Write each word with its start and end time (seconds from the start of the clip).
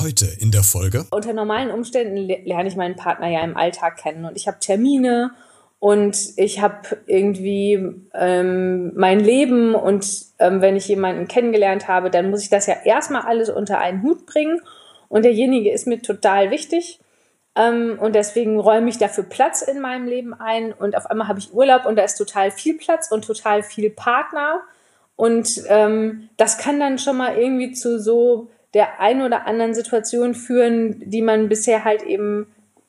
Heute 0.00 0.26
in 0.38 0.50
der 0.50 0.62
Folge. 0.62 1.04
Unter 1.10 1.34
normalen 1.34 1.70
Umständen 1.70 2.16
lerne 2.16 2.68
ich 2.68 2.76
meinen 2.76 2.96
Partner 2.96 3.28
ja 3.28 3.42
im 3.42 3.54
Alltag 3.54 3.98
kennen 3.98 4.24
und 4.24 4.34
ich 4.34 4.48
habe 4.48 4.58
Termine 4.58 5.32
und 5.78 6.16
ich 6.36 6.62
habe 6.62 6.96
irgendwie 7.06 8.06
ähm, 8.14 8.94
mein 8.94 9.20
Leben 9.20 9.74
und 9.74 10.06
ähm, 10.38 10.62
wenn 10.62 10.76
ich 10.76 10.88
jemanden 10.88 11.28
kennengelernt 11.28 11.86
habe, 11.86 12.08
dann 12.08 12.30
muss 12.30 12.42
ich 12.42 12.48
das 12.48 12.66
ja 12.66 12.76
erstmal 12.82 13.22
alles 13.22 13.50
unter 13.50 13.78
einen 13.78 14.02
Hut 14.02 14.24
bringen 14.24 14.62
und 15.08 15.26
derjenige 15.26 15.70
ist 15.70 15.86
mir 15.86 16.00
total 16.00 16.50
wichtig 16.50 16.98
ähm, 17.54 17.98
und 18.00 18.14
deswegen 18.14 18.58
räume 18.58 18.88
ich 18.88 18.96
dafür 18.96 19.24
Platz 19.24 19.60
in 19.60 19.80
meinem 19.80 20.08
Leben 20.08 20.32
ein 20.32 20.72
und 20.72 20.96
auf 20.96 21.10
einmal 21.10 21.28
habe 21.28 21.40
ich 21.40 21.52
Urlaub 21.52 21.84
und 21.84 21.96
da 21.96 22.04
ist 22.04 22.16
total 22.16 22.50
viel 22.50 22.78
Platz 22.78 23.12
und 23.12 23.26
total 23.26 23.62
viel 23.62 23.90
Partner 23.90 24.62
und 25.16 25.62
ähm, 25.66 26.30
das 26.38 26.56
kann 26.56 26.80
dann 26.80 26.98
schon 26.98 27.18
mal 27.18 27.36
irgendwie 27.36 27.72
zu 27.72 28.00
so 28.00 28.48
der 28.74 29.00
ein 29.00 29.22
oder 29.22 29.46
anderen 29.46 29.74
Situation 29.74 30.34
führen, 30.34 31.02
die 31.10 31.22
man 31.22 31.48
bisher 31.48 31.84
halt 31.84 32.02
eben 32.02 32.46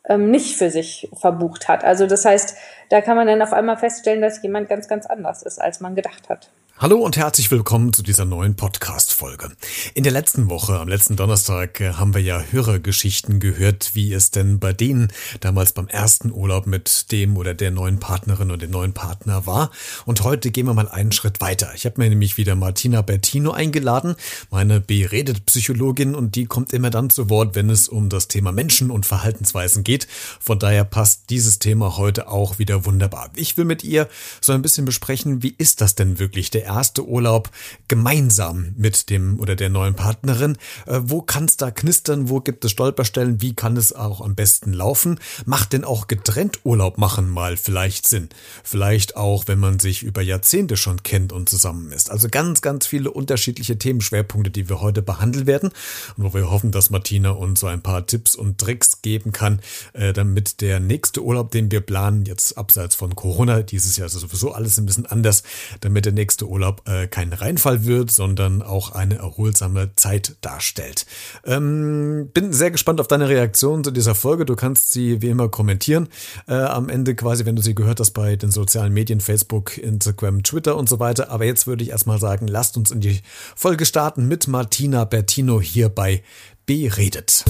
ähm, 0.08 0.32
nicht 0.32 0.58
für 0.58 0.70
sich 0.70 1.10
verbucht 1.20 1.68
hat. 1.68 1.84
Also 1.84 2.08
das 2.08 2.26
heißt, 2.26 2.58
da 2.90 3.02
kann 3.02 3.16
man 3.16 3.28
dann 3.28 3.42
auf 3.42 3.54
einmal 3.54 3.78
feststellen, 3.78 4.22
dass 4.22 4.42
jemand 4.44 4.70
ganz, 4.70 4.88
ganz 4.88 5.06
anders 5.06 5.44
ist, 5.44 5.60
als 5.60 5.80
man 5.80 5.96
gedacht 5.96 6.30
hat. 6.30 6.50
Hallo 6.82 6.98
und 6.98 7.16
herzlich 7.16 7.52
willkommen 7.52 7.94
zu 7.94 8.02
dieser 8.02 8.26
neuen 8.26 8.56
Podcast-Folge. 8.56 9.52
In 9.94 10.02
der 10.02 10.12
letzten 10.12 10.50
Woche, 10.50 10.80
am 10.80 10.88
letzten 10.88 11.16
Donnerstag, 11.16 11.80
äh, 11.80 11.94
haben 11.94 12.16
wir 12.16 12.24
ja 12.24 12.42
Hörergeschichten 12.50 13.40
gehört, 13.40 13.92
wie 13.94 14.12
es 14.12 14.32
denn 14.32 14.58
bei 14.58 14.74
denen 14.74 15.10
damals 15.42 15.74
beim 15.74 15.88
ersten 15.88 16.32
Urlaub 16.32 16.66
mit 16.66 17.12
dem 17.12 17.38
oder 17.38 17.54
der 17.54 17.70
neuen 17.70 18.00
Partnerin 18.00 18.50
oder 18.50 18.58
dem 18.58 18.72
neuen 18.72 18.94
Partner 18.94 19.46
war. 19.46 19.70
Und 20.08 20.24
heute 20.24 20.50
gehen 20.50 20.66
wir 20.66 20.74
mal 20.74 20.90
einen 20.90 21.12
Schritt 21.12 21.40
weiter. 21.40 21.72
Ich 21.76 21.86
habe 21.86 22.02
mir 22.02 22.10
nämlich 22.10 22.38
wieder 22.38 22.56
Martina 22.56 23.04
Bertino 23.04 23.52
eingeladen, 23.52 24.16
meine 24.50 24.80
Beredet-Psychologin, 24.82 26.16
und 26.16 26.34
die 26.34 26.48
kommt 26.48 26.74
immer 26.74 26.90
dann 26.90 27.12
zu 27.12 27.30
Wort, 27.30 27.54
wenn 27.54 27.70
es 27.70 27.90
um 27.90 28.10
das 28.10 28.28
Thema 28.28 28.52
Menschen 28.52 28.90
und 28.90 29.06
Verhaltensweisen 29.06 29.84
geht. 29.84 30.08
Von 30.40 30.58
daher 30.58 30.86
passt 30.86 31.30
dieses 31.30 31.60
Thema 31.60 31.98
heute 31.98 32.28
auch 32.28 32.58
wieder 32.58 32.88
wunderbar. 32.88 33.30
Ich 33.36 33.56
will 33.56 33.66
mit 33.66 33.84
ihr 33.84 34.10
so 34.42 34.52
ein 34.52 34.64
bisschen 34.64 34.86
besprechen, 34.86 35.44
wie 35.44 35.54
ist 35.60 35.80
das 35.82 35.94
denn 35.94 36.18
wirklich 36.18 36.50
der 36.50 36.71
erste 36.76 37.06
Urlaub 37.06 37.50
gemeinsam 37.88 38.74
mit 38.78 39.10
dem 39.10 39.40
oder 39.40 39.56
der 39.56 39.70
neuen 39.70 39.96
Partnerin. 39.96 40.58
Äh, 40.86 41.02
wo 41.04 41.22
kann 41.22 41.46
es 41.46 41.58
da 41.58 41.72
knistern? 41.72 42.30
Wo 42.30 42.40
gibt 42.40 42.66
es 42.66 42.72
Stolperstellen? 42.72 43.42
Wie 43.42 43.54
kann 43.54 43.78
es 43.78 43.94
auch 43.94 44.22
am 44.22 44.36
besten 44.36 44.74
laufen? 44.74 45.20
Macht 45.46 45.74
denn 45.74 45.84
auch 45.84 46.08
getrennt 46.08 46.60
Urlaub 46.64 46.98
machen 46.98 47.30
mal 47.30 47.58
vielleicht 47.58 48.08
Sinn? 48.08 48.30
Vielleicht 48.64 49.16
auch, 49.18 49.48
wenn 49.48 49.60
man 49.60 49.80
sich 49.80 50.04
über 50.04 50.22
Jahrzehnte 50.22 50.78
schon 50.78 51.04
kennt 51.04 51.34
und 51.34 51.50
zusammen 51.50 51.92
ist. 51.92 52.10
Also 52.12 52.30
ganz, 52.30 52.62
ganz 52.62 52.86
viele 52.86 53.12
unterschiedliche 53.12 53.78
Themenschwerpunkte, 53.78 54.52
die 54.52 54.70
wir 54.70 54.82
heute 54.82 55.02
behandeln 55.02 55.48
werden 55.48 55.72
und 56.18 56.24
wo 56.24 56.34
wir 56.34 56.50
hoffen, 56.50 56.72
dass 56.72 56.90
Martina 56.90 57.32
uns 57.32 57.60
so 57.60 57.68
ein 57.68 57.82
paar 57.82 58.06
Tipps 58.06 58.36
und 58.36 58.58
Tricks 58.58 59.02
geben 59.02 59.32
kann, 59.32 59.60
äh, 59.94 60.14
damit 60.14 60.62
der 60.62 60.80
nächste 60.80 61.24
Urlaub, 61.24 61.52
den 61.52 61.72
wir 61.72 61.82
planen, 61.82 62.26
jetzt 62.26 62.58
abseits 62.58 62.96
von 62.96 63.16
Corona, 63.16 63.62
dieses 63.62 63.98
Jahr 63.98 64.08
ist 64.08 64.14
sowieso 64.14 64.52
alles 64.52 64.78
ein 64.78 64.86
bisschen 64.86 65.06
anders, 65.06 65.44
damit 65.82 66.06
der 66.06 66.14
nächste 66.14 66.48
Urlaub 66.48 66.61
Urlaub 66.62 66.88
äh, 66.88 67.08
kein 67.08 67.34
Reinfall 67.34 67.86
wird, 67.86 68.12
sondern 68.12 68.62
auch 68.62 68.92
eine 68.92 69.16
erholsame 69.16 69.96
Zeit 69.96 70.36
darstellt. 70.42 71.08
Ähm, 71.44 72.30
bin 72.36 72.54
sehr 72.54 72.70
gespannt 72.70 73.02
auf 73.02 73.08
deine 73.08 73.28
Reaktion 73.28 73.84
zu 73.84 73.90
dieser 73.90 74.14
Folge. 74.14 74.46
Du 74.46 74.56
kannst 74.56 74.92
sie 74.92 75.24
wie 75.24 75.30
immer 75.30 75.50
kommentieren. 75.50 76.08
Äh, 76.48 76.54
am 76.54 76.88
Ende 76.88 77.16
quasi, 77.16 77.46
wenn 77.46 77.56
du 77.56 77.64
sie 77.64 77.74
gehört 77.74 78.00
hast 78.00 78.12
bei 78.12 78.36
den 78.36 78.52
sozialen 78.52 78.94
Medien, 78.94 79.22
Facebook, 79.22 79.76
Instagram, 79.80 80.44
Twitter 80.44 80.78
und 80.78 80.88
so 80.88 81.00
weiter. 81.00 81.32
Aber 81.32 81.46
jetzt 81.46 81.66
würde 81.66 81.84
ich 81.84 81.90
erstmal 81.90 82.20
sagen, 82.20 82.48
lasst 82.48 82.78
uns 82.78 82.92
in 82.92 83.00
die 83.00 83.22
Folge 83.56 83.88
starten 83.88 84.28
mit 84.28 84.48
Martina 84.48 85.06
Bertino 85.06 85.60
hier 85.60 85.90
bei 85.90 86.22
Beredet. 86.68 87.44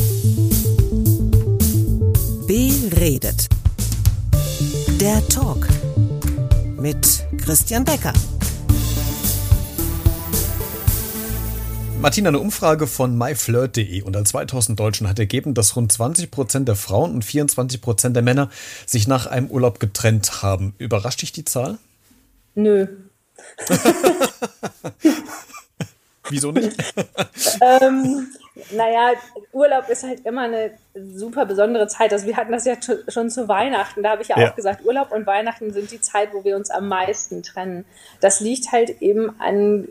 Beredet. 2.47 3.49
Der 5.01 5.27
Talk 5.27 5.67
mit 6.79 7.25
Christian 7.43 7.83
Becker. 7.83 8.13
Martina, 12.01 12.29
eine 12.29 12.39
Umfrage 12.39 12.87
von 12.87 13.15
myflirt.de 13.15 14.01
unter 14.01 14.25
2000 14.25 14.79
Deutschen 14.79 15.07
hat 15.07 15.19
ergeben, 15.19 15.53
dass 15.53 15.75
rund 15.75 15.91
20 15.91 16.31
Prozent 16.31 16.67
der 16.67 16.75
Frauen 16.75 17.13
und 17.13 17.23
24 17.23 17.79
Prozent 17.79 18.15
der 18.15 18.23
Männer 18.23 18.49
sich 18.87 19.07
nach 19.07 19.27
einem 19.27 19.51
Urlaub 19.51 19.79
getrennt 19.79 20.41
haben. 20.41 20.73
Überrascht 20.79 21.21
dich 21.21 21.31
die 21.31 21.45
Zahl? 21.45 21.77
Nö. 22.55 22.87
Wieso 26.29 26.51
nicht? 26.51 26.75
ähm, 27.61 28.29
naja, 28.71 29.11
Urlaub 29.51 29.87
ist 29.89 30.03
halt 30.03 30.25
immer 30.25 30.41
eine 30.41 30.71
super 31.13 31.45
besondere 31.45 31.87
Zeit. 31.87 32.13
Also 32.13 32.25
wir 32.25 32.35
hatten 32.35 32.51
das 32.51 32.65
ja 32.65 32.77
schon 33.09 33.29
zu 33.29 33.47
Weihnachten. 33.47 34.01
Da 34.01 34.09
habe 34.11 34.23
ich 34.23 34.29
ja, 34.29 34.39
ja, 34.39 34.49
auch 34.49 34.55
gesagt, 34.55 34.83
Urlaub 34.85 35.11
und 35.11 35.27
Weihnachten 35.27 35.71
sind 35.71 35.91
die 35.91 36.01
Zeit, 36.01 36.33
wo 36.33 36.43
wir 36.43 36.55
uns 36.55 36.71
am 36.71 36.87
meisten 36.87 37.43
trennen. 37.43 37.85
Das 38.21 38.39
liegt 38.39 38.71
halt 38.71 39.01
eben 39.03 39.39
an 39.39 39.87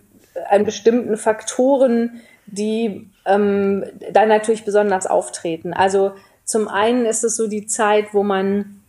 an 0.49 0.65
bestimmten 0.65 1.17
Faktoren, 1.17 2.21
die 2.47 3.11
ähm, 3.27 3.85
dann 4.13 4.29
natürlich 4.29 4.65
besonders 4.65 5.07
auftreten. 5.07 5.73
Also 5.73 6.13
zum 6.45 6.69
einen 6.69 7.07
ist 7.07 7.25
es 7.25 7.37
so 7.37 7.47
die 7.47 7.67
Zeit, 7.67 8.13
wo 8.13 8.23
man 8.23 8.81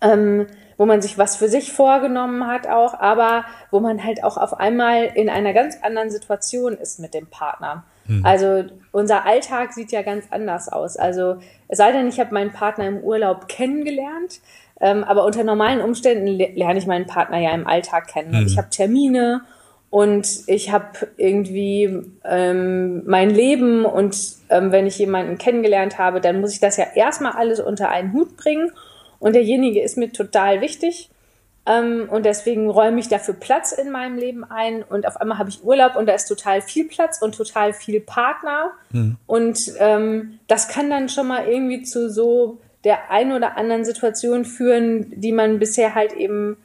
ähm, 0.00 0.46
wo 0.76 0.86
man 0.86 1.00
sich 1.00 1.16
was 1.16 1.36
für 1.36 1.48
sich 1.48 1.72
vorgenommen 1.72 2.46
hat 2.48 2.66
auch, 2.66 2.98
aber 2.98 3.44
wo 3.70 3.78
man 3.78 4.02
halt 4.02 4.24
auch 4.24 4.36
auf 4.36 4.58
einmal 4.58 5.04
in 5.04 5.30
einer 5.30 5.52
ganz 5.52 5.78
anderen 5.82 6.10
Situation 6.10 6.72
ist 6.74 6.98
mit 6.98 7.14
dem 7.14 7.28
Partner. 7.28 7.84
Hm. 8.06 8.24
Also 8.24 8.64
unser 8.90 9.24
Alltag 9.24 9.72
sieht 9.74 9.92
ja 9.92 10.02
ganz 10.02 10.26
anders 10.30 10.68
aus. 10.68 10.96
Also 10.96 11.36
es 11.68 11.78
sei 11.78 11.92
denn, 11.92 12.08
ich 12.08 12.18
habe 12.18 12.34
meinen 12.34 12.52
Partner 12.52 12.88
im 12.88 12.98
Urlaub 12.98 13.46
kennengelernt, 13.46 14.40
ähm, 14.80 15.04
aber 15.04 15.24
unter 15.24 15.44
normalen 15.44 15.80
Umständen 15.80 16.26
lerne 16.26 16.78
ich 16.78 16.86
meinen 16.86 17.06
Partner 17.06 17.38
ja 17.38 17.52
im 17.52 17.68
Alltag 17.68 18.08
kennen. 18.08 18.36
Hm. 18.36 18.46
Ich 18.46 18.58
habe 18.58 18.70
Termine 18.70 19.42
und 19.92 20.44
ich 20.46 20.72
habe 20.72 21.06
irgendwie 21.18 22.02
ähm, 22.24 23.02
mein 23.04 23.28
Leben 23.28 23.84
und 23.84 24.16
ähm, 24.48 24.72
wenn 24.72 24.86
ich 24.86 24.96
jemanden 24.96 25.36
kennengelernt 25.36 25.98
habe, 25.98 26.22
dann 26.22 26.40
muss 26.40 26.54
ich 26.54 26.60
das 26.60 26.78
ja 26.78 26.86
erstmal 26.94 27.32
alles 27.32 27.60
unter 27.60 27.90
einen 27.90 28.14
Hut 28.14 28.38
bringen. 28.38 28.72
Und 29.18 29.34
derjenige 29.34 29.82
ist 29.82 29.98
mir 29.98 30.10
total 30.10 30.62
wichtig. 30.62 31.10
Ähm, 31.66 32.08
und 32.10 32.24
deswegen 32.24 32.70
räume 32.70 33.00
ich 33.00 33.08
dafür 33.08 33.34
Platz 33.34 33.72
in 33.72 33.90
meinem 33.90 34.16
Leben 34.16 34.44
ein. 34.44 34.82
Und 34.82 35.06
auf 35.06 35.18
einmal 35.18 35.36
habe 35.36 35.50
ich 35.50 35.62
Urlaub 35.62 35.94
und 35.94 36.06
da 36.06 36.14
ist 36.14 36.24
total 36.24 36.62
viel 36.62 36.88
Platz 36.88 37.20
und 37.20 37.36
total 37.36 37.74
viel 37.74 38.00
Partner. 38.00 38.70
Mhm. 38.92 39.18
Und 39.26 39.74
ähm, 39.78 40.38
das 40.48 40.68
kann 40.68 40.88
dann 40.88 41.10
schon 41.10 41.26
mal 41.26 41.46
irgendwie 41.46 41.82
zu 41.82 42.08
so 42.08 42.62
der 42.84 43.10
ein 43.10 43.30
oder 43.30 43.58
anderen 43.58 43.84
Situation 43.84 44.46
führen, 44.46 45.12
die 45.20 45.32
man 45.32 45.58
bisher 45.58 45.94
halt 45.94 46.14
eben 46.14 46.56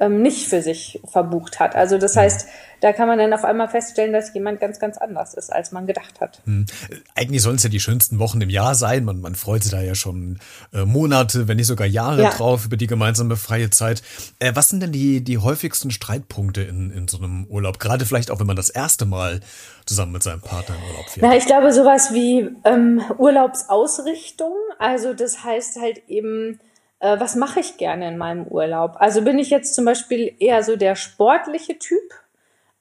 ähm, 0.00 0.22
nicht 0.22 0.48
für 0.48 0.62
sich 0.62 1.00
verbucht 1.04 1.60
hat. 1.60 1.76
Also 1.76 1.98
das 1.98 2.16
heißt, 2.16 2.48
da 2.80 2.92
kann 2.92 3.08
man 3.08 3.18
dann 3.18 3.32
auf 3.32 3.44
einmal 3.44 3.68
feststellen, 3.68 4.12
dass 4.12 4.34
jemand 4.34 4.60
ganz, 4.60 4.78
ganz 4.78 4.98
anders 4.98 5.34
ist, 5.34 5.52
als 5.52 5.72
man 5.72 5.86
gedacht 5.86 6.20
hat. 6.20 6.42
Hm. 6.44 6.66
Eigentlich 7.14 7.42
sollen 7.42 7.56
es 7.56 7.62
ja 7.62 7.70
die 7.70 7.80
schönsten 7.80 8.18
Wochen 8.18 8.40
im 8.40 8.50
Jahr 8.50 8.74
sein. 8.74 9.04
Man, 9.04 9.20
man 9.20 9.36
freut 9.36 9.62
sich 9.62 9.72
da 9.72 9.80
ja 9.80 9.94
schon 9.94 10.38
äh, 10.72 10.84
Monate, 10.84 11.48
wenn 11.48 11.56
nicht 11.56 11.68
sogar 11.68 11.86
Jahre 11.86 12.22
ja. 12.22 12.30
drauf 12.30 12.66
über 12.66 12.76
die 12.76 12.86
gemeinsame 12.86 13.36
freie 13.36 13.70
Zeit. 13.70 14.02
Äh, 14.40 14.52
was 14.54 14.68
sind 14.68 14.80
denn 14.80 14.92
die, 14.92 15.22
die 15.22 15.38
häufigsten 15.38 15.90
Streitpunkte 15.90 16.62
in, 16.62 16.90
in 16.90 17.08
so 17.08 17.18
einem 17.18 17.46
Urlaub? 17.46 17.78
Gerade 17.78 18.04
vielleicht 18.04 18.30
auch, 18.30 18.40
wenn 18.40 18.46
man 18.46 18.56
das 18.56 18.70
erste 18.70 19.06
Mal 19.06 19.40
zusammen 19.86 20.12
mit 20.12 20.22
seinem 20.22 20.40
Partner 20.40 20.74
in 20.76 20.90
Urlaub 20.90 21.08
fährt. 21.08 21.24
Na, 21.24 21.36
ich 21.36 21.46
glaube, 21.46 21.72
sowas 21.72 22.12
wie 22.12 22.50
ähm, 22.64 23.00
Urlaubsausrichtung. 23.16 24.52
Also 24.78 25.14
das 25.14 25.44
heißt 25.44 25.80
halt 25.80 26.02
eben, 26.08 26.58
äh, 27.04 27.20
was 27.20 27.36
mache 27.36 27.60
ich 27.60 27.76
gerne 27.76 28.08
in 28.08 28.16
meinem 28.16 28.46
Urlaub? 28.46 28.96
Also 28.98 29.22
bin 29.22 29.38
ich 29.38 29.50
jetzt 29.50 29.74
zum 29.74 29.84
Beispiel 29.84 30.34
eher 30.38 30.62
so 30.62 30.76
der 30.76 30.96
sportliche 30.96 31.78
Typ, 31.78 32.14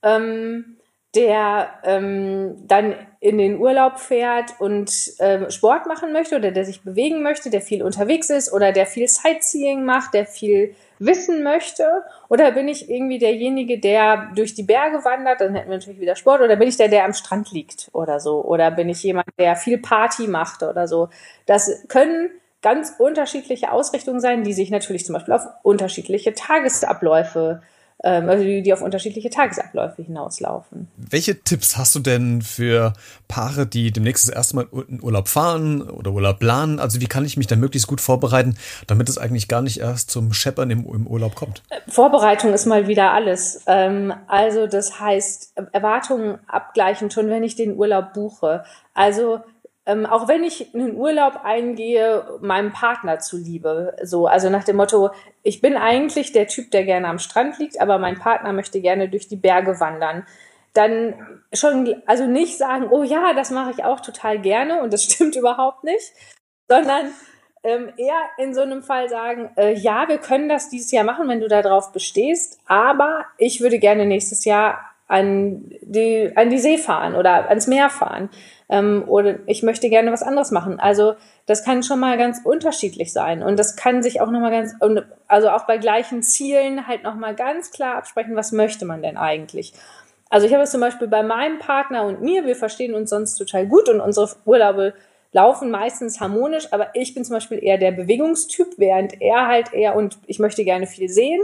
ähm, 0.01 0.77
der 1.13 1.69
ähm, 1.83 2.55
dann 2.65 2.95
in 3.19 3.37
den 3.37 3.59
Urlaub 3.59 3.99
fährt 3.99 4.59
und 4.59 4.89
äh, 5.19 5.51
Sport 5.51 5.85
machen 5.87 6.13
möchte 6.13 6.37
oder 6.37 6.51
der 6.51 6.65
sich 6.65 6.81
bewegen 6.81 7.21
möchte, 7.21 7.49
der 7.49 7.61
viel 7.61 7.83
unterwegs 7.83 8.29
ist 8.29 8.51
oder 8.51 8.71
der 8.71 8.87
viel 8.87 9.07
Sightseeing 9.07 9.83
macht, 9.83 10.13
der 10.13 10.25
viel 10.25 10.73
wissen 10.99 11.43
möchte? 11.43 11.85
Oder 12.29 12.51
bin 12.53 12.69
ich 12.69 12.89
irgendwie 12.89 13.19
derjenige, 13.19 13.77
der 13.77 14.31
durch 14.35 14.55
die 14.55 14.63
Berge 14.63 15.03
wandert, 15.03 15.41
dann 15.41 15.53
hätten 15.53 15.69
wir 15.69 15.77
natürlich 15.77 15.99
wieder 15.99 16.15
Sport, 16.15 16.41
oder 16.41 16.55
bin 16.55 16.69
ich 16.69 16.77
der, 16.77 16.87
der 16.87 17.03
am 17.03 17.13
Strand 17.13 17.51
liegt 17.51 17.89
oder 17.91 18.21
so? 18.21 18.41
Oder 18.41 18.71
bin 18.71 18.87
ich 18.87 19.03
jemand, 19.03 19.27
der 19.37 19.57
viel 19.57 19.77
Party 19.77 20.27
macht 20.27 20.63
oder 20.63 20.87
so? 20.87 21.09
Das 21.45 21.85
können 21.89 22.31
ganz 22.63 22.95
unterschiedliche 22.97 23.71
Ausrichtungen 23.71 24.19
sein, 24.19 24.43
die 24.43 24.53
sich 24.53 24.71
natürlich 24.71 25.05
zum 25.05 25.13
Beispiel 25.13 25.35
auf 25.35 25.45
unterschiedliche 25.61 26.33
Tagesabläufe 26.33 27.61
ähm, 28.03 28.29
also 28.29 28.43
die, 28.43 28.61
die 28.61 28.73
auf 28.73 28.81
unterschiedliche 28.81 29.29
Tagesabläufe 29.29 30.01
hinauslaufen. 30.01 30.89
Welche 30.97 31.41
Tipps 31.41 31.77
hast 31.77 31.95
du 31.95 31.99
denn 31.99 32.41
für 32.41 32.93
Paare, 33.29 33.65
die 33.65 33.91
demnächst 33.91 34.27
das 34.27 34.35
erste 34.35 34.57
Mal 34.57 34.67
in 34.89 35.01
Urlaub 35.01 35.29
fahren 35.29 35.81
oder 35.81 36.11
Urlaub 36.11 36.39
planen? 36.39 36.79
Also 36.79 36.99
wie 36.99 37.07
kann 37.07 37.23
ich 37.23 37.37
mich 37.37 37.47
da 37.47 37.55
möglichst 37.55 37.87
gut 37.87 38.01
vorbereiten, 38.01 38.57
damit 38.87 39.07
es 39.07 39.17
eigentlich 39.17 39.47
gar 39.47 39.61
nicht 39.61 39.79
erst 39.79 40.11
zum 40.11 40.33
Scheppern 40.33 40.69
im, 40.69 40.85
im 40.85 41.07
Urlaub 41.07 41.35
kommt? 41.35 41.63
Vorbereitung 41.87 42.53
ist 42.53 42.65
mal 42.65 42.87
wieder 42.87 43.11
alles. 43.11 43.61
Ähm, 43.67 44.13
also 44.27 44.67
das 44.67 44.99
heißt, 44.99 45.53
Erwartungen 45.71 46.39
abgleichen, 46.47 47.09
schon 47.09 47.29
wenn 47.29 47.43
ich 47.43 47.55
den 47.55 47.77
Urlaub 47.77 48.13
buche. 48.13 48.65
Also 48.93 49.39
ähm, 49.85 50.05
auch 50.05 50.27
wenn 50.27 50.43
ich 50.43 50.73
einen 50.73 50.95
Urlaub 50.95 51.41
eingehe, 51.43 52.39
meinem 52.41 52.71
Partner 52.71 53.19
zuliebe. 53.19 53.95
So, 54.01 54.27
also 54.27 54.49
nach 54.49 54.63
dem 54.63 54.77
Motto, 54.77 55.11
ich 55.43 55.61
bin 55.61 55.75
eigentlich 55.75 56.31
der 56.31 56.47
Typ, 56.47 56.71
der 56.71 56.85
gerne 56.85 57.07
am 57.07 57.19
Strand 57.19 57.59
liegt, 57.59 57.81
aber 57.81 57.97
mein 57.97 58.17
Partner 58.17 58.53
möchte 58.53 58.79
gerne 58.79 59.09
durch 59.09 59.27
die 59.27 59.35
Berge 59.35 59.79
wandern. 59.79 60.25
Dann 60.73 61.41
schon, 61.53 62.01
also 62.05 62.25
nicht 62.25 62.57
sagen, 62.57 62.87
oh 62.89 63.03
ja, 63.03 63.33
das 63.33 63.51
mache 63.51 63.71
ich 63.71 63.83
auch 63.83 63.99
total 63.99 64.39
gerne 64.39 64.81
und 64.81 64.93
das 64.93 65.03
stimmt 65.11 65.35
überhaupt 65.35 65.83
nicht, 65.83 66.13
sondern 66.69 67.11
ähm, 67.63 67.91
eher 67.97 68.19
in 68.37 68.53
so 68.53 68.61
einem 68.61 68.83
Fall 68.83 69.09
sagen, 69.09 69.51
äh, 69.57 69.73
ja, 69.73 70.07
wir 70.07 70.17
können 70.17 70.47
das 70.47 70.69
dieses 70.69 70.91
Jahr 70.91 71.03
machen, 71.03 71.27
wenn 71.27 71.41
du 71.41 71.47
darauf 71.47 71.91
bestehst, 71.91 72.59
aber 72.67 73.25
ich 73.37 73.61
würde 73.61 73.79
gerne 73.79 74.05
nächstes 74.05 74.45
Jahr 74.45 74.92
an 75.13 75.71
die, 75.81 76.31
an 76.35 76.49
die 76.49 76.57
See 76.57 76.79
fahren 76.79 77.13
oder 77.13 77.47
ans 77.47 77.67
Meer 77.67 77.91
fahren 77.91 78.29
ähm, 78.67 79.03
oder 79.05 79.35
ich 79.45 79.61
möchte 79.61 79.89
gerne 79.89 80.11
was 80.11 80.23
anderes 80.23 80.49
machen. 80.49 80.79
Also 80.79 81.13
das 81.45 81.63
kann 81.63 81.83
schon 81.83 81.99
mal 81.99 82.17
ganz 82.17 82.41
unterschiedlich 82.43 83.13
sein 83.13 83.43
und 83.43 83.59
das 83.59 83.75
kann 83.75 84.01
sich 84.01 84.21
auch 84.21 84.31
noch 84.31 84.39
mal 84.39 84.49
ganz 84.49 84.73
also 85.27 85.49
auch 85.49 85.67
bei 85.67 85.77
gleichen 85.77 86.23
Zielen 86.23 86.87
halt 86.87 87.03
noch 87.03 87.13
mal 87.13 87.35
ganz 87.35 87.69
klar 87.69 87.95
absprechen, 87.97 88.35
was 88.35 88.51
möchte 88.51 88.85
man 88.85 89.03
denn 89.03 89.15
eigentlich? 89.15 89.73
Also 90.31 90.47
ich 90.47 90.53
habe 90.53 90.63
es 90.63 90.71
zum 90.71 90.81
Beispiel 90.81 91.07
bei 91.07 91.21
meinem 91.21 91.59
Partner 91.59 92.05
und 92.05 92.23
mir, 92.23 92.47
wir 92.47 92.55
verstehen 92.55 92.95
uns 92.95 93.11
sonst 93.11 93.35
total 93.35 93.67
gut 93.67 93.89
und 93.89 94.01
unsere 94.01 94.27
Urlaube 94.45 94.95
laufen 95.31 95.69
meistens 95.69 96.19
harmonisch, 96.19 96.69
aber 96.71 96.87
ich 96.95 97.13
bin 97.13 97.23
zum 97.23 97.35
Beispiel 97.35 97.63
eher 97.63 97.77
der 97.77 97.91
Bewegungstyp, 97.91 98.73
während 98.77 99.21
er 99.21 99.47
halt 99.47 99.73
eher 99.73 99.95
und 99.95 100.17
ich 100.25 100.39
möchte 100.39 100.63
gerne 100.63 100.87
viel 100.87 101.07
sehen 101.07 101.41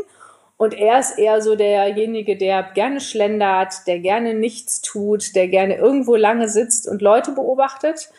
und 0.60 0.74
er 0.74 1.00
ist 1.00 1.18
eher 1.18 1.42
so 1.42 1.56
derjenige, 1.56 2.36
der 2.36 2.64
gerne 2.74 3.00
schlendert, 3.00 3.88
der 3.88 4.00
gerne 4.00 4.34
nichts 4.34 4.82
tut, 4.82 5.34
der 5.34 5.48
gerne 5.48 5.78
irgendwo 5.78 6.18
lange 6.18 6.50
sitzt 6.50 6.86
und 6.86 7.02
Leute 7.02 7.32
beobachtet. 7.32 8.10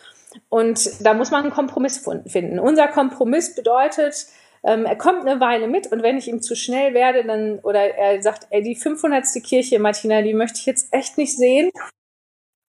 Und 0.48 1.04
da 1.04 1.12
muss 1.12 1.30
man 1.30 1.42
einen 1.42 1.52
Kompromiss 1.52 2.02
finden. 2.26 2.58
Unser 2.58 2.88
Kompromiss 2.88 3.54
bedeutet, 3.54 4.26
ähm, 4.62 4.86
er 4.86 4.96
kommt 4.96 5.28
eine 5.28 5.38
Weile 5.38 5.68
mit 5.68 5.92
und 5.92 6.02
wenn 6.02 6.16
ich 6.16 6.28
ihm 6.28 6.40
zu 6.40 6.56
schnell 6.56 6.94
werde, 6.94 7.24
dann, 7.24 7.58
oder 7.58 7.94
er 7.94 8.22
sagt, 8.22 8.46
ey, 8.48 8.62
die 8.62 8.74
500. 8.74 9.26
Kirche, 9.44 9.78
Martina, 9.78 10.22
die 10.22 10.32
möchte 10.32 10.60
ich 10.60 10.66
jetzt 10.66 10.94
echt 10.94 11.18
nicht 11.18 11.36
sehen. 11.36 11.70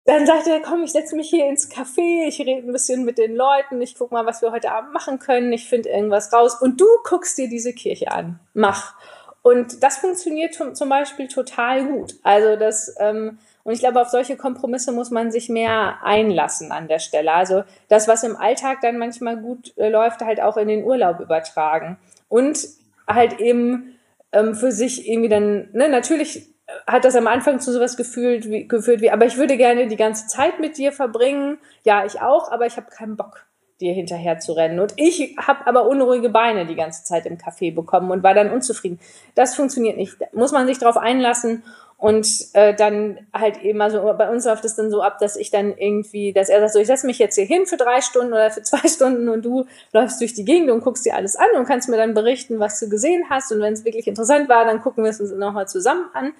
Dann 0.05 0.25
sagt 0.25 0.47
er, 0.47 0.59
komm, 0.61 0.81
ich 0.81 0.91
setze 0.91 1.15
mich 1.15 1.29
hier 1.29 1.47
ins 1.47 1.69
Café, 1.69 2.27
ich 2.27 2.39
rede 2.39 2.67
ein 2.67 2.71
bisschen 2.71 3.05
mit 3.05 3.19
den 3.19 3.35
Leuten, 3.35 3.79
ich 3.79 3.93
guck 3.93 4.11
mal, 4.11 4.25
was 4.25 4.41
wir 4.41 4.51
heute 4.51 4.71
Abend 4.71 4.91
machen 4.91 5.19
können, 5.19 5.53
ich 5.53 5.69
finde 5.69 5.89
irgendwas 5.89 6.33
raus 6.33 6.59
und 6.59 6.81
du 6.81 6.87
guckst 7.03 7.37
dir 7.37 7.47
diese 7.47 7.73
Kirche 7.73 8.11
an. 8.11 8.39
Mach. 8.55 8.95
Und 9.41 9.81
das 9.81 9.97
funktioniert 9.97 10.53
zum 10.53 10.89
Beispiel 10.89 11.27
total 11.27 11.85
gut. 11.85 12.15
Also 12.21 12.55
das, 12.55 12.95
ähm, 12.99 13.39
und 13.63 13.73
ich 13.73 13.79
glaube, 13.79 14.01
auf 14.01 14.09
solche 14.09 14.37
Kompromisse 14.37 14.91
muss 14.91 15.09
man 15.09 15.31
sich 15.31 15.49
mehr 15.49 15.97
einlassen 16.03 16.71
an 16.71 16.87
der 16.87 16.99
Stelle. 16.99 17.33
Also 17.33 17.63
das, 17.89 18.07
was 18.07 18.23
im 18.23 18.35
Alltag 18.35 18.79
dann 18.81 18.97
manchmal 18.97 19.37
gut 19.37 19.75
äh, 19.77 19.89
läuft, 19.89 20.21
halt 20.21 20.41
auch 20.41 20.57
in 20.57 20.67
den 20.67 20.83
Urlaub 20.83 21.19
übertragen. 21.19 21.97
Und 22.29 22.59
halt 23.07 23.39
eben 23.39 23.97
ähm, 24.31 24.55
für 24.55 24.71
sich 24.71 25.07
irgendwie 25.09 25.29
dann, 25.29 25.69
ne, 25.73 25.89
natürlich 25.89 26.47
hat 26.87 27.03
das 27.03 27.15
am 27.15 27.27
Anfang 27.27 27.59
zu 27.59 27.73
sowas 27.73 27.97
gefühlt, 27.97 28.49
wie, 28.49 28.67
geführt 28.67 29.01
wie, 29.01 29.11
aber 29.11 29.25
ich 29.25 29.37
würde 29.37 29.57
gerne 29.57 29.87
die 29.87 29.97
ganze 29.97 30.27
Zeit 30.27 30.59
mit 30.59 30.77
dir 30.77 30.91
verbringen. 30.91 31.57
Ja, 31.83 32.05
ich 32.05 32.21
auch, 32.21 32.51
aber 32.51 32.65
ich 32.65 32.77
habe 32.77 32.89
keinen 32.89 33.17
Bock 33.17 33.45
dir 33.81 33.93
hinterher 33.93 34.39
zu 34.39 34.53
rennen. 34.53 34.79
Und 34.79 34.93
ich 34.95 35.35
habe 35.37 35.67
aber 35.67 35.87
unruhige 35.87 36.29
Beine 36.29 36.65
die 36.65 36.75
ganze 36.75 37.03
Zeit 37.03 37.25
im 37.25 37.37
Café 37.37 37.73
bekommen 37.73 38.11
und 38.11 38.23
war 38.23 38.33
dann 38.33 38.51
unzufrieden. 38.51 38.99
Das 39.35 39.55
funktioniert 39.55 39.97
nicht. 39.97 40.21
Da 40.21 40.27
muss 40.33 40.51
man 40.51 40.67
sich 40.67 40.77
darauf 40.77 40.97
einlassen 40.97 41.63
und 42.01 42.27
äh, 42.53 42.73
dann 42.73 43.19
halt 43.31 43.61
eben, 43.61 43.79
also 43.79 44.01
bei 44.17 44.27
uns 44.27 44.45
läuft 44.45 44.65
es 44.65 44.75
dann 44.75 44.89
so 44.89 45.03
ab, 45.03 45.19
dass 45.19 45.35
ich 45.35 45.51
dann 45.51 45.77
irgendwie, 45.77 46.33
dass 46.33 46.49
er 46.49 46.59
sagt 46.59 46.73
so, 46.73 46.79
ich 46.79 46.87
setze 46.87 47.05
mich 47.05 47.19
jetzt 47.19 47.35
hier 47.35 47.45
hin 47.45 47.67
für 47.67 47.77
drei 47.77 48.01
Stunden 48.01 48.33
oder 48.33 48.49
für 48.49 48.61
zwei 48.63 48.87
Stunden 48.87 49.29
und 49.29 49.45
du 49.45 49.65
läufst 49.93 50.19
durch 50.19 50.33
die 50.33 50.43
Gegend 50.43 50.71
und 50.71 50.81
guckst 50.81 51.05
dir 51.05 51.15
alles 51.15 51.35
an 51.35 51.45
und 51.55 51.65
kannst 51.65 51.89
mir 51.89 51.97
dann 51.97 52.15
berichten, 52.15 52.59
was 52.59 52.79
du 52.79 52.89
gesehen 52.89 53.25
hast. 53.29 53.51
Und 53.51 53.61
wenn 53.61 53.73
es 53.73 53.85
wirklich 53.85 54.07
interessant 54.07 54.49
war, 54.49 54.65
dann 54.65 54.81
gucken 54.81 55.03
wir 55.03 55.11
es 55.11 55.21
uns 55.21 55.31
nochmal 55.31 55.67
zusammen 55.67 56.05
an. 56.13 56.33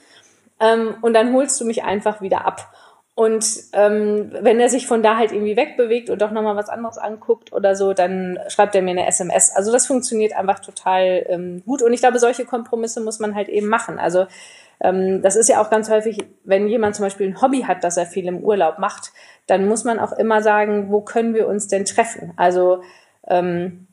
Ähm, 0.60 0.96
und 1.02 1.14
dann 1.14 1.32
holst 1.32 1.62
du 1.62 1.66
mich 1.66 1.84
einfach 1.84 2.22
wieder 2.22 2.44
ab. 2.46 2.74
Und 3.14 3.46
ähm, 3.74 4.32
wenn 4.40 4.60
er 4.60 4.70
sich 4.70 4.88
von 4.88 5.04
da 5.04 5.18
halt 5.18 5.32
irgendwie 5.32 5.58
wegbewegt 5.58 6.10
und 6.10 6.22
doch 6.22 6.32
nochmal 6.32 6.56
was 6.56 6.70
anderes 6.70 6.98
anguckt 6.98 7.52
oder 7.52 7.76
so, 7.76 7.94
dann 7.94 8.40
schreibt 8.48 8.74
er 8.74 8.82
mir 8.82 8.92
eine 8.92 9.06
SMS. 9.06 9.52
Also 9.54 9.72
das 9.72 9.86
funktioniert 9.86 10.34
einfach 10.34 10.60
total 10.60 11.26
ähm, 11.28 11.62
gut. 11.66 11.82
Und 11.82 11.92
ich 11.92 12.00
glaube, 12.00 12.20
solche 12.20 12.46
Kompromisse 12.46 13.02
muss 13.02 13.20
man 13.20 13.36
halt 13.36 13.50
eben 13.50 13.68
machen. 13.68 14.00
Also 14.00 14.28
ähm, 14.80 15.22
das 15.22 15.36
ist 15.36 15.50
ja 15.50 15.62
auch 15.62 15.70
ganz 15.70 15.90
häufig, 15.90 16.20
wenn 16.46 16.68
jemand 16.68 16.96
zum 16.96 17.06
Beispiel 17.06 17.28
ein 17.28 17.42
Hobby 17.42 17.64
hat, 17.64 17.84
das 17.84 17.98
er 17.98 18.06
viel 18.06 18.28
im 18.28 18.44
Urlaub 18.44 18.80
macht, 18.80 19.12
dann 19.46 19.68
muss 19.68 19.84
man 19.84 20.00
auch 20.00 20.14
immer 20.14 20.42
sagen, 20.42 20.90
wo 20.90 21.02
können 21.02 21.34
wir 21.34 21.48
uns 21.48 21.68
denn 21.68 21.84
treffen? 21.84 22.34
Also 22.38 22.82
ähm, 23.28 23.88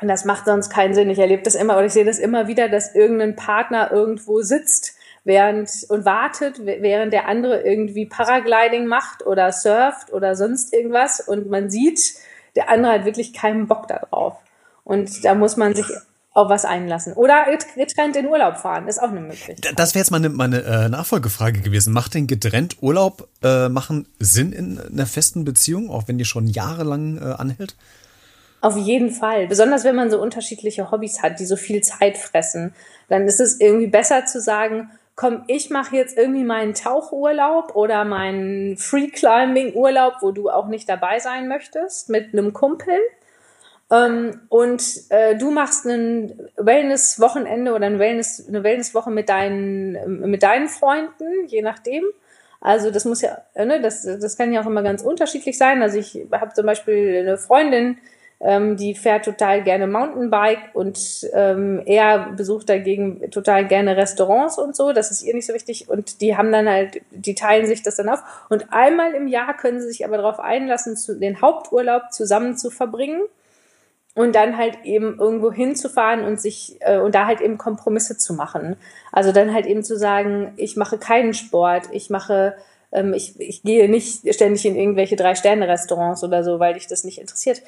das 0.00 0.24
macht 0.24 0.46
sonst 0.46 0.70
keinen 0.70 0.94
Sinn. 0.94 1.10
Ich 1.10 1.18
erlebe 1.18 1.42
das 1.42 1.54
immer 1.54 1.74
oder 1.74 1.86
ich 1.86 1.92
sehe 1.92 2.04
das 2.04 2.18
immer 2.18 2.48
wieder, 2.48 2.68
dass 2.68 2.94
irgendein 2.94 3.36
Partner 3.36 3.92
irgendwo 3.92 4.40
sitzt 4.40 4.95
während 5.26 5.68
und 5.88 6.04
wartet, 6.04 6.64
während 6.64 7.12
der 7.12 7.26
andere 7.26 7.62
irgendwie 7.62 8.06
Paragliding 8.06 8.86
macht 8.86 9.26
oder 9.26 9.50
surft 9.50 10.12
oder 10.12 10.36
sonst 10.36 10.72
irgendwas 10.72 11.20
und 11.20 11.50
man 11.50 11.68
sieht, 11.68 12.14
der 12.54 12.70
andere 12.70 12.92
hat 12.92 13.04
wirklich 13.04 13.34
keinen 13.34 13.66
Bock 13.66 13.88
darauf. 13.88 14.36
Und 14.84 15.24
da 15.24 15.34
muss 15.34 15.56
man 15.56 15.74
sich 15.74 15.86
auf 16.30 16.48
was 16.48 16.64
einlassen. 16.64 17.14
Oder 17.14 17.46
getrennt 17.74 18.14
in 18.14 18.28
Urlaub 18.28 18.58
fahren, 18.58 18.86
ist 18.86 19.02
auch 19.02 19.10
eine 19.10 19.20
Möglichkeit. 19.20 19.72
Das 19.76 19.94
wäre 19.94 20.02
jetzt 20.02 20.10
meine, 20.10 20.28
meine 20.28 20.62
äh, 20.62 20.88
Nachfolgefrage 20.88 21.60
gewesen. 21.60 21.92
Macht 21.92 22.14
denn 22.14 22.28
getrennt 22.28 22.76
Urlaub 22.80 23.28
äh, 23.42 23.68
machen 23.68 24.06
Sinn 24.20 24.52
in 24.52 24.78
einer 24.78 25.06
festen 25.06 25.44
Beziehung, 25.44 25.90
auch 25.90 26.06
wenn 26.06 26.18
die 26.18 26.24
schon 26.24 26.46
jahrelang 26.46 27.18
äh, 27.18 27.32
anhält? 27.32 27.74
Auf 28.60 28.76
jeden 28.76 29.10
Fall. 29.10 29.48
Besonders 29.48 29.84
wenn 29.84 29.96
man 29.96 30.10
so 30.10 30.20
unterschiedliche 30.20 30.90
Hobbys 30.90 31.22
hat, 31.22 31.40
die 31.40 31.46
so 31.46 31.56
viel 31.56 31.82
Zeit 31.82 32.16
fressen. 32.16 32.74
Dann 33.08 33.26
ist 33.26 33.40
es 33.40 33.60
irgendwie 33.60 33.86
besser 33.86 34.26
zu 34.26 34.40
sagen, 34.40 34.90
komm, 35.16 35.44
ich 35.46 35.70
mache 35.70 35.96
jetzt 35.96 36.16
irgendwie 36.16 36.44
meinen 36.44 36.74
Tauchurlaub 36.74 37.74
oder 37.74 38.04
meinen 38.04 38.76
Free-Climbing-Urlaub, 38.76 40.16
wo 40.20 40.30
du 40.30 40.50
auch 40.50 40.68
nicht 40.68 40.88
dabei 40.88 41.18
sein 41.18 41.48
möchtest, 41.48 42.10
mit 42.10 42.32
einem 42.32 42.52
Kumpel. 42.52 42.98
Ähm, 43.90 44.42
und 44.50 44.82
äh, 45.08 45.36
du 45.36 45.50
machst 45.50 45.86
ein 45.86 46.50
Wellness-Wochenende 46.56 47.72
oder 47.72 47.86
ein 47.86 47.98
Wellness, 47.98 48.46
eine 48.46 48.62
Wellness-Woche 48.62 49.10
mit 49.10 49.28
deinen, 49.30 50.20
mit 50.28 50.42
deinen 50.42 50.68
Freunden, 50.68 51.46
je 51.46 51.62
nachdem. 51.62 52.04
Also 52.60 52.90
das 52.90 53.04
muss 53.04 53.22
ja, 53.22 53.38
ne, 53.54 53.80
das, 53.80 54.02
das 54.02 54.36
kann 54.36 54.52
ja 54.52 54.60
auch 54.60 54.66
immer 54.66 54.82
ganz 54.82 55.02
unterschiedlich 55.02 55.56
sein. 55.56 55.82
Also 55.82 55.98
ich 55.98 56.26
habe 56.32 56.52
zum 56.52 56.66
Beispiel 56.66 57.20
eine 57.20 57.38
Freundin, 57.38 57.98
ähm, 58.38 58.76
die 58.76 58.94
fährt 58.94 59.24
total 59.24 59.62
gerne 59.62 59.86
Mountainbike 59.86 60.74
und 60.74 60.98
ähm, 61.32 61.82
er 61.86 62.32
besucht 62.36 62.68
dagegen 62.68 63.30
total 63.30 63.66
gerne 63.66 63.96
Restaurants 63.96 64.58
und 64.58 64.76
so. 64.76 64.92
Das 64.92 65.10
ist 65.10 65.22
ihr 65.22 65.34
nicht 65.34 65.46
so 65.46 65.54
wichtig. 65.54 65.88
Und 65.88 66.20
die 66.20 66.36
haben 66.36 66.52
dann 66.52 66.68
halt, 66.68 67.00
die 67.10 67.34
teilen 67.34 67.66
sich 67.66 67.82
das 67.82 67.96
dann 67.96 68.10
auf. 68.10 68.22
Und 68.50 68.72
einmal 68.72 69.14
im 69.14 69.26
Jahr 69.26 69.56
können 69.56 69.80
sie 69.80 69.88
sich 69.88 70.04
aber 70.04 70.18
darauf 70.18 70.38
einlassen, 70.38 70.96
zu, 70.96 71.18
den 71.18 71.40
Haupturlaub 71.40 72.12
zusammen 72.12 72.58
zu 72.58 72.70
verbringen 72.70 73.22
und 74.14 74.34
dann 74.34 74.58
halt 74.58 74.84
eben 74.84 75.18
irgendwo 75.18 75.50
hinzufahren 75.50 76.22
und 76.22 76.38
sich 76.38 76.76
äh, 76.80 76.98
und 76.98 77.14
da 77.14 77.26
halt 77.26 77.40
eben 77.40 77.56
Kompromisse 77.56 78.18
zu 78.18 78.34
machen. 78.34 78.76
Also 79.12 79.32
dann 79.32 79.54
halt 79.54 79.64
eben 79.64 79.82
zu 79.82 79.96
sagen, 79.96 80.52
ich 80.56 80.76
mache 80.76 80.98
keinen 80.98 81.32
Sport, 81.32 81.84
ich 81.90 82.10
mache 82.10 82.54
ähm, 82.92 83.12
ich, 83.12 83.38
ich 83.40 83.62
gehe 83.62 83.88
nicht 83.88 84.32
ständig 84.34 84.64
in 84.64 84.76
irgendwelche 84.76 85.16
Drei-Sterne-Restaurants 85.16 86.24
oder 86.24 86.42
so, 86.44 86.58
weil 86.58 86.74
dich 86.74 86.86
das 86.86 87.04
nicht 87.04 87.18
interessiert. 87.18 87.62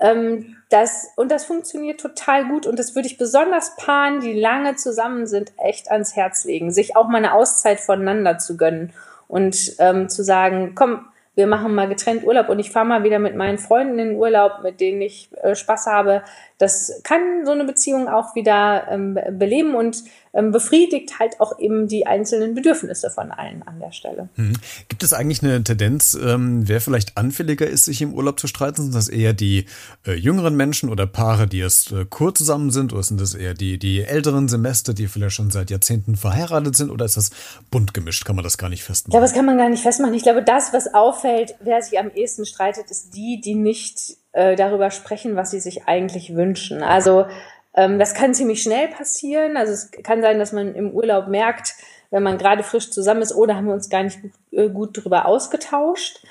Ähm, 0.00 0.56
das, 0.70 1.12
und 1.16 1.30
das 1.30 1.44
funktioniert 1.44 2.00
total 2.00 2.46
gut 2.46 2.66
und 2.66 2.78
das 2.78 2.94
würde 2.94 3.06
ich 3.06 3.16
besonders 3.16 3.76
Paaren, 3.76 4.20
die 4.20 4.32
lange 4.32 4.74
zusammen 4.74 5.26
sind, 5.26 5.52
echt 5.56 5.90
ans 5.90 6.16
Herz 6.16 6.44
legen, 6.44 6.72
sich 6.72 6.96
auch 6.96 7.08
mal 7.08 7.18
eine 7.18 7.32
Auszeit 7.32 7.80
voneinander 7.80 8.38
zu 8.38 8.56
gönnen 8.56 8.92
und 9.28 9.76
ähm, 9.78 10.08
zu 10.08 10.24
sagen, 10.24 10.74
komm, 10.74 11.06
wir 11.36 11.46
machen 11.46 11.74
mal 11.74 11.88
getrennt 11.88 12.24
Urlaub 12.24 12.48
und 12.48 12.58
ich 12.58 12.70
fahre 12.70 12.86
mal 12.86 13.04
wieder 13.04 13.18
mit 13.18 13.34
meinen 13.34 13.58
Freunden 13.58 13.98
in 13.98 14.16
Urlaub, 14.16 14.62
mit 14.62 14.80
denen 14.80 15.02
ich 15.02 15.30
äh, 15.42 15.54
Spaß 15.54 15.86
habe. 15.86 16.22
Das 16.58 17.00
kann 17.02 17.44
so 17.44 17.52
eine 17.52 17.64
Beziehung 17.64 18.08
auch 18.08 18.34
wieder 18.34 18.86
ähm, 18.88 19.18
beleben 19.32 19.74
und 19.74 20.04
befriedigt 20.42 21.18
halt 21.20 21.40
auch 21.40 21.58
eben 21.58 21.86
die 21.86 22.06
einzelnen 22.06 22.54
Bedürfnisse 22.54 23.10
von 23.10 23.30
allen 23.30 23.62
an 23.62 23.78
der 23.78 23.92
Stelle. 23.92 24.28
Hm. 24.34 24.54
Gibt 24.88 25.02
es 25.02 25.12
eigentlich 25.12 25.42
eine 25.42 25.62
Tendenz, 25.62 26.18
ähm, 26.20 26.68
wer 26.68 26.80
vielleicht 26.80 27.16
anfälliger 27.16 27.66
ist, 27.66 27.84
sich 27.84 28.02
im 28.02 28.14
Urlaub 28.14 28.40
zu 28.40 28.46
streiten? 28.46 28.82
Sind 28.82 28.94
das 28.94 29.08
eher 29.08 29.32
die 29.32 29.66
äh, 30.06 30.12
jüngeren 30.12 30.56
Menschen 30.56 30.90
oder 30.90 31.06
Paare, 31.06 31.46
die 31.46 31.60
erst 31.60 31.92
äh, 31.92 32.04
kurz 32.08 32.38
zusammen 32.38 32.70
sind? 32.70 32.92
Oder 32.92 33.04
sind 33.04 33.20
das 33.20 33.34
eher 33.34 33.54
die, 33.54 33.78
die 33.78 34.02
älteren 34.02 34.48
Semester, 34.48 34.92
die 34.92 35.06
vielleicht 35.06 35.36
schon 35.36 35.50
seit 35.50 35.70
Jahrzehnten 35.70 36.16
verheiratet 36.16 36.76
sind? 36.76 36.90
Oder 36.90 37.04
ist 37.04 37.16
das 37.16 37.30
bunt 37.70 37.94
gemischt? 37.94 38.24
Kann 38.24 38.34
man 38.34 38.42
das 38.42 38.58
gar 38.58 38.68
nicht 38.68 38.82
festmachen? 38.82 39.10
Ich 39.10 39.12
glaube, 39.12 39.26
das 39.26 39.34
kann 39.34 39.46
man 39.46 39.56
gar 39.56 39.68
nicht 39.68 39.82
festmachen. 39.82 40.14
Ich 40.14 40.24
glaube, 40.24 40.42
das, 40.42 40.72
was 40.72 40.92
auffällt, 40.92 41.54
wer 41.60 41.80
sich 41.80 41.98
am 41.98 42.10
ehesten 42.10 42.44
streitet, 42.44 42.90
ist 42.90 43.14
die, 43.14 43.40
die 43.40 43.54
nicht 43.54 44.16
äh, 44.32 44.56
darüber 44.56 44.90
sprechen, 44.90 45.36
was 45.36 45.52
sie 45.52 45.60
sich 45.60 45.86
eigentlich 45.86 46.34
wünschen. 46.34 46.82
Also 46.82 47.20
ähm, 47.22 47.28
das 47.74 48.14
kann 48.14 48.34
ziemlich 48.34 48.62
schnell 48.62 48.88
passieren. 48.88 49.56
Also 49.56 49.72
es 49.72 49.90
kann 49.90 50.22
sein, 50.22 50.38
dass 50.38 50.52
man 50.52 50.74
im 50.74 50.92
Urlaub 50.92 51.28
merkt, 51.28 51.74
wenn 52.10 52.22
man 52.22 52.38
gerade 52.38 52.62
frisch 52.62 52.90
zusammen 52.90 53.22
ist, 53.22 53.34
oder 53.34 53.54
oh, 53.54 53.56
haben 53.56 53.66
wir 53.66 53.74
uns 53.74 53.90
gar 53.90 54.04
nicht 54.04 54.22
gut, 54.22 54.32
äh, 54.52 54.68
gut 54.68 55.04
drüber 55.04 55.26
ausgetauscht. 55.26 56.24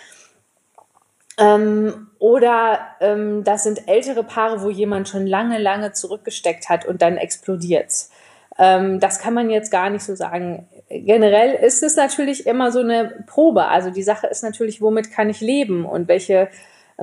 Ähm, 1.37 2.07
oder 2.19 2.79
ähm, 3.01 3.43
das 3.43 3.63
sind 3.63 3.87
ältere 3.87 4.23
Paare, 4.23 4.61
wo 4.61 4.69
jemand 4.69 5.09
schon 5.09 5.27
lange, 5.27 5.57
lange 5.57 5.91
zurückgesteckt 5.91 6.69
hat 6.69 6.85
und 6.85 7.01
dann 7.01 7.17
explodiert's. 7.17 8.11
Ähm, 8.57 8.99
das 8.99 9.19
kann 9.19 9.33
man 9.33 9.49
jetzt 9.49 9.71
gar 9.71 9.89
nicht 9.89 10.03
so 10.03 10.15
sagen. 10.15 10.67
Generell 10.89 11.55
ist 11.55 11.81
es 11.83 11.95
natürlich 11.95 12.45
immer 12.45 12.71
so 12.71 12.79
eine 12.79 13.25
Probe. 13.27 13.67
Also 13.67 13.89
die 13.89 14.03
Sache 14.03 14.27
ist 14.27 14.43
natürlich, 14.43 14.81
womit 14.81 15.11
kann 15.11 15.29
ich 15.29 15.41
leben 15.41 15.85
und 15.85 16.07
welche 16.07 16.49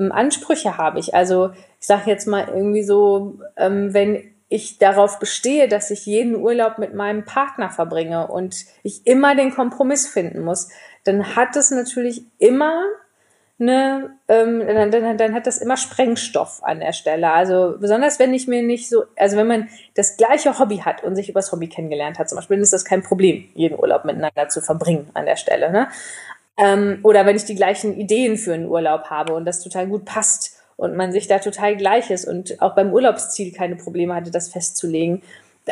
ähm, 0.00 0.12
Ansprüche 0.12 0.78
habe 0.78 0.98
ich. 0.98 1.14
Also 1.14 1.50
ich 1.80 1.86
sage 1.86 2.10
jetzt 2.10 2.26
mal 2.26 2.48
irgendwie 2.48 2.82
so, 2.82 3.38
ähm, 3.56 3.92
wenn 3.94 4.22
ich 4.48 4.78
darauf 4.78 5.20
bestehe, 5.20 5.68
dass 5.68 5.90
ich 5.90 6.06
jeden 6.06 6.34
Urlaub 6.34 6.78
mit 6.78 6.94
meinem 6.94 7.24
Partner 7.24 7.70
verbringe 7.70 8.26
und 8.26 8.64
ich 8.82 9.06
immer 9.06 9.36
den 9.36 9.54
Kompromiss 9.54 10.08
finden 10.08 10.40
muss, 10.40 10.68
dann 11.04 11.36
hat 11.36 11.54
es 11.56 11.70
natürlich 11.70 12.24
immer 12.38 12.84
eine, 13.60 14.16
ähm, 14.26 14.66
dann, 14.66 14.90
dann, 14.90 15.18
dann 15.18 15.34
hat 15.34 15.46
das 15.46 15.58
immer 15.58 15.76
Sprengstoff 15.76 16.64
an 16.64 16.80
der 16.80 16.92
Stelle. 16.92 17.30
Also 17.30 17.76
besonders 17.78 18.18
wenn 18.18 18.32
ich 18.32 18.48
mir 18.48 18.62
nicht 18.62 18.88
so, 18.88 19.04
also 19.16 19.36
wenn 19.36 19.46
man 19.46 19.68
das 19.94 20.16
gleiche 20.16 20.58
Hobby 20.58 20.78
hat 20.78 21.04
und 21.04 21.14
sich 21.14 21.28
übers 21.28 21.52
Hobby 21.52 21.68
kennengelernt 21.68 22.18
hat, 22.18 22.28
zum 22.28 22.36
Beispiel, 22.36 22.56
dann 22.56 22.62
ist 22.62 22.72
das 22.72 22.84
kein 22.84 23.02
Problem, 23.02 23.48
jeden 23.54 23.78
Urlaub 23.78 24.04
miteinander 24.04 24.48
zu 24.48 24.62
verbringen 24.62 25.10
an 25.14 25.26
der 25.26 25.36
Stelle. 25.36 25.70
Ne? 25.70 25.88
Ähm, 26.60 26.98
oder 27.02 27.24
wenn 27.24 27.36
ich 27.36 27.46
die 27.46 27.54
gleichen 27.54 27.96
Ideen 27.96 28.36
für 28.36 28.52
einen 28.52 28.68
Urlaub 28.68 29.04
habe 29.04 29.32
und 29.32 29.46
das 29.46 29.62
total 29.62 29.86
gut 29.86 30.04
passt 30.04 30.60
und 30.76 30.94
man 30.94 31.10
sich 31.10 31.26
da 31.26 31.38
total 31.38 31.76
gleich 31.76 32.10
ist 32.10 32.26
und 32.26 32.60
auch 32.60 32.74
beim 32.74 32.92
Urlaubsziel 32.92 33.52
keine 33.52 33.76
Probleme 33.76 34.14
hatte, 34.14 34.30
das 34.30 34.50
festzulegen, 34.50 35.22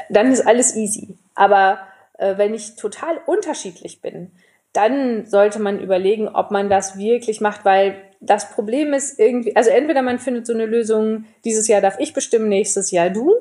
dann 0.08 0.32
ist 0.32 0.46
alles 0.46 0.74
easy. 0.74 1.16
Aber 1.34 1.80
äh, 2.16 2.38
wenn 2.38 2.54
ich 2.54 2.76
total 2.76 3.20
unterschiedlich 3.26 4.00
bin, 4.00 4.30
dann 4.72 5.26
sollte 5.26 5.58
man 5.58 5.78
überlegen, 5.80 6.28
ob 6.28 6.50
man 6.50 6.70
das 6.70 6.96
wirklich 6.96 7.40
macht, 7.42 7.64
weil 7.66 7.96
das 8.20 8.50
Problem 8.50 8.94
ist 8.94 9.18
irgendwie, 9.18 9.54
also 9.56 9.70
entweder 9.70 10.02
man 10.02 10.18
findet 10.18 10.46
so 10.46 10.54
eine 10.54 10.66
Lösung, 10.66 11.26
dieses 11.44 11.68
Jahr 11.68 11.80
darf 11.80 12.00
ich 12.00 12.14
bestimmen, 12.14 12.48
nächstes 12.48 12.90
Jahr 12.90 13.10
du, 13.10 13.34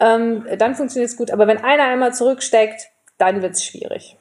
ähm, 0.00 0.46
dann 0.58 0.74
funktioniert 0.74 1.10
es 1.10 1.16
gut, 1.16 1.30
aber 1.30 1.46
wenn 1.46 1.58
einer 1.58 1.84
einmal 1.84 2.12
zurücksteckt, 2.12 2.88
dann 3.18 3.40
wird 3.40 3.54
es 3.54 3.64
schwierig 3.64 4.16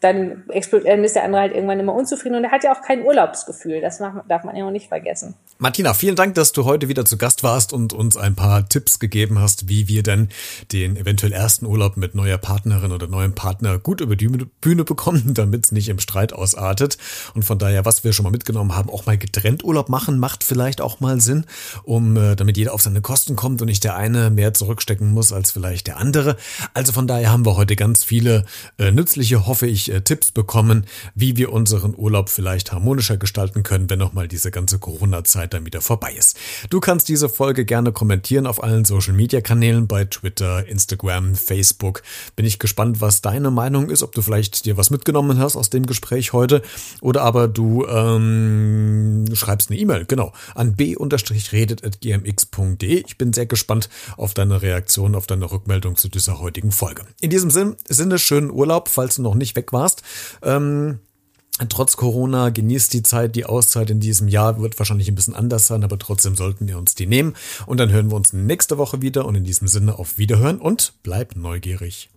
dann 0.00 0.44
ist 0.52 0.72
der 0.72 1.24
andere 1.24 1.40
halt 1.40 1.52
irgendwann 1.52 1.80
immer 1.80 1.92
unzufrieden 1.92 2.36
und 2.36 2.44
er 2.44 2.52
hat 2.52 2.62
ja 2.62 2.72
auch 2.72 2.82
kein 2.82 3.02
Urlaubsgefühl. 3.02 3.80
Das 3.80 3.98
darf 3.98 4.44
man 4.44 4.54
ja 4.54 4.64
auch 4.64 4.70
nicht 4.70 4.88
vergessen. 4.88 5.34
Martina, 5.58 5.92
vielen 5.92 6.14
Dank, 6.14 6.36
dass 6.36 6.52
du 6.52 6.64
heute 6.64 6.88
wieder 6.88 7.04
zu 7.04 7.18
Gast 7.18 7.42
warst 7.42 7.72
und 7.72 7.92
uns 7.92 8.16
ein 8.16 8.36
paar 8.36 8.68
Tipps 8.68 9.00
gegeben 9.00 9.40
hast, 9.40 9.68
wie 9.68 9.88
wir 9.88 10.04
denn 10.04 10.28
den 10.70 10.96
eventuell 10.96 11.32
ersten 11.32 11.66
Urlaub 11.66 11.96
mit 11.96 12.14
neuer 12.14 12.38
Partnerin 12.38 12.92
oder 12.92 13.08
neuem 13.08 13.34
Partner 13.34 13.80
gut 13.80 14.00
über 14.00 14.14
die 14.14 14.28
Bühne 14.28 14.84
bekommen, 14.84 15.22
damit 15.34 15.64
es 15.64 15.72
nicht 15.72 15.88
im 15.88 15.98
Streit 15.98 16.32
ausartet. 16.32 16.96
Und 17.34 17.44
von 17.44 17.58
daher, 17.58 17.84
was 17.84 18.04
wir 18.04 18.12
schon 18.12 18.22
mal 18.22 18.30
mitgenommen 18.30 18.76
haben, 18.76 18.90
auch 18.90 19.06
mal 19.06 19.18
getrennt 19.18 19.64
Urlaub 19.64 19.88
machen, 19.88 20.20
macht 20.20 20.44
vielleicht 20.44 20.80
auch 20.80 21.00
mal 21.00 21.20
Sinn, 21.20 21.44
um 21.82 22.16
äh, 22.16 22.36
damit 22.36 22.56
jeder 22.56 22.72
auf 22.72 22.82
seine 22.82 23.00
Kosten 23.00 23.34
kommt 23.34 23.60
und 23.62 23.66
nicht 23.66 23.82
der 23.82 23.96
eine 23.96 24.30
mehr 24.30 24.54
zurückstecken 24.54 25.10
muss 25.10 25.32
als 25.32 25.50
vielleicht 25.50 25.88
der 25.88 25.96
andere. 25.96 26.36
Also 26.72 26.92
von 26.92 27.08
daher 27.08 27.32
haben 27.32 27.44
wir 27.44 27.56
heute 27.56 27.74
ganz 27.74 28.04
viele 28.04 28.44
äh, 28.78 28.92
nützliche, 28.92 29.48
hoffe 29.48 29.66
ich, 29.66 29.87
äh, 29.88 30.02
Tipps 30.02 30.30
bekommen, 30.30 30.86
wie 31.14 31.36
wir 31.36 31.52
unseren 31.52 31.94
Urlaub 31.96 32.28
vielleicht 32.28 32.72
harmonischer 32.72 33.16
gestalten 33.16 33.62
können, 33.62 33.88
wenn 33.90 33.98
nochmal 33.98 34.28
diese 34.28 34.50
ganze 34.50 34.78
Corona-Zeit 34.78 35.54
dann 35.54 35.66
wieder 35.66 35.80
vorbei 35.80 36.12
ist. 36.12 36.36
Du 36.70 36.80
kannst 36.80 37.08
diese 37.08 37.28
Folge 37.28 37.64
gerne 37.64 37.92
kommentieren 37.92 38.46
auf 38.46 38.62
allen 38.62 38.84
Social-Media-Kanälen 38.84 39.86
bei 39.86 40.04
Twitter, 40.04 40.66
Instagram, 40.66 41.34
Facebook. 41.34 42.02
Bin 42.36 42.46
ich 42.46 42.58
gespannt, 42.58 43.00
was 43.00 43.22
deine 43.22 43.50
Meinung 43.50 43.90
ist, 43.90 44.02
ob 44.02 44.12
du 44.12 44.22
vielleicht 44.22 44.66
dir 44.66 44.76
was 44.76 44.90
mitgenommen 44.90 45.38
hast 45.38 45.56
aus 45.56 45.70
dem 45.70 45.86
Gespräch 45.86 46.32
heute 46.32 46.62
oder 47.00 47.22
aber 47.22 47.48
du 47.48 47.86
ähm, 47.86 49.24
schreibst 49.32 49.70
eine 49.70 49.78
E-Mail, 49.78 50.04
genau, 50.04 50.32
an 50.54 50.76
b-redet.gmx.de. 50.76 53.04
Ich 53.06 53.18
bin 53.18 53.32
sehr 53.32 53.46
gespannt 53.46 53.88
auf 54.16 54.34
deine 54.34 54.62
Reaktion, 54.62 55.14
auf 55.14 55.26
deine 55.26 55.50
Rückmeldung 55.50 55.96
zu 55.96 56.08
dieser 56.08 56.40
heutigen 56.40 56.72
Folge. 56.72 57.02
In 57.20 57.30
diesem 57.30 57.50
Sinne, 57.50 58.18
schönen 58.18 58.50
Urlaub, 58.50 58.88
falls 58.88 59.16
du 59.16 59.22
noch 59.22 59.34
nicht 59.34 59.56
weg 59.56 59.72
warst 59.72 59.77
warst. 59.78 60.02
Ähm, 60.42 60.98
Trotz 61.68 61.96
Corona 61.96 62.50
genießt 62.50 62.92
die 62.92 63.02
Zeit, 63.02 63.34
die 63.34 63.44
Auszeit 63.44 63.90
in 63.90 63.98
diesem 63.98 64.28
Jahr 64.28 64.60
wird 64.60 64.78
wahrscheinlich 64.78 65.08
ein 65.08 65.16
bisschen 65.16 65.34
anders 65.34 65.66
sein, 65.66 65.82
aber 65.82 65.98
trotzdem 65.98 66.36
sollten 66.36 66.68
wir 66.68 66.78
uns 66.78 66.94
die 66.94 67.06
nehmen. 67.06 67.34
Und 67.66 67.78
dann 67.80 67.90
hören 67.90 68.10
wir 68.10 68.16
uns 68.16 68.32
nächste 68.32 68.78
Woche 68.78 69.02
wieder 69.02 69.26
und 69.26 69.34
in 69.34 69.42
diesem 69.44 69.66
Sinne 69.66 69.98
auf 69.98 70.18
Wiederhören 70.18 70.60
und 70.60 70.92
bleib 71.02 71.34
neugierig. 71.34 72.10